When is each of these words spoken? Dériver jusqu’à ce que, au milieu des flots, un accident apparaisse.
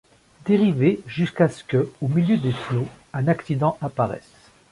Dériver 0.45 0.99
jusqu’à 1.05 1.47
ce 1.47 1.63
que, 1.63 1.91
au 2.01 2.07
milieu 2.07 2.35
des 2.37 2.53
flots, 2.53 2.87
un 3.13 3.27
accident 3.27 3.77
apparaisse. 3.81 4.49